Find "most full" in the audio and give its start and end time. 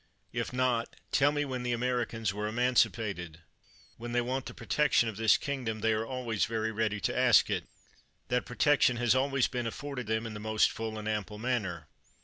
10.39-10.97